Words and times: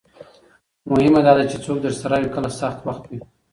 مهمه 0.89 1.19
دا 1.25 1.33
ده 1.37 1.43
چې 1.51 1.57
څوک 1.65 1.77
درسره 1.85 2.15
وي 2.21 2.29
کله 2.35 2.49
سخت 2.59 2.79
وخت 2.87 3.03
وي. 3.07 3.19